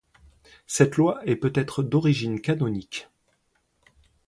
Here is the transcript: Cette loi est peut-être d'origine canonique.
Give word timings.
Cette 0.65 0.95
loi 0.97 1.21
est 1.27 1.35
peut-être 1.35 1.83
d'origine 1.83 2.41
canonique. 2.41 3.07